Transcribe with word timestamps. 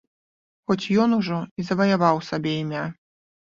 Хоць 0.71 0.89
ён 1.03 1.09
ужо 1.19 1.39
і 1.45 1.61
заваяваў 1.69 2.25
сабе 2.31 2.57
імя. 2.65 2.83